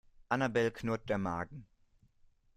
[0.31, 1.67] Annabel knurrt der Magen.